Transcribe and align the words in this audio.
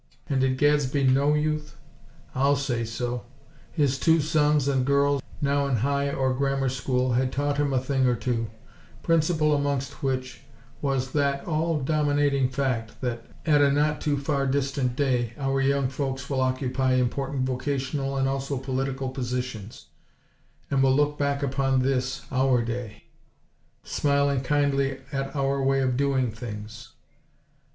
And 0.27 0.41
did 0.41 0.57
Gadsby 0.57 1.03
know 1.03 1.35
Youth? 1.35 1.75
I'll 2.33 2.55
say 2.55 2.85
so! 2.85 3.23
His 3.71 3.99
two 3.99 4.19
sons 4.19 4.67
and 4.67 4.83
girls, 4.83 5.21
now 5.43 5.67
in 5.67 5.75
High 5.75 6.09
or 6.09 6.33
Grammar 6.33 6.69
school, 6.69 7.13
had 7.13 7.31
taught 7.31 7.57
him 7.57 7.71
a 7.71 7.77
thing 7.79 8.07
or 8.07 8.15
two; 8.15 8.47
principal 9.03 9.53
amongst 9.53 10.01
which 10.01 10.41
was 10.81 11.11
that 11.11 11.45
all 11.45 11.79
dominating 11.79 12.49
fact 12.49 12.99
that, 13.01 13.27
at 13.45 13.61
a 13.61 13.71
not 13.71 14.01
too 14.01 14.17
far 14.17 14.47
distant 14.47 14.95
day, 14.95 15.33
our 15.37 15.61
young 15.61 15.87
folks 15.87 16.27
will 16.31 16.41
occupy 16.41 16.93
important 16.95 17.45
vocational 17.45 18.17
and 18.17 18.27
also 18.27 18.57
political 18.57 19.09
positions, 19.09 19.85
and 20.71 20.81
will 20.81 20.95
look 20.95 21.19
back 21.19 21.43
upon 21.43 21.83
this, 21.83 22.23
our 22.31 22.63
day; 22.63 23.03
smiling 23.83 24.41
kindly 24.41 24.97
at 25.11 25.35
our 25.35 25.61
way 25.61 25.79
of 25.79 25.95
doing 25.95 26.31
things. 26.31 26.93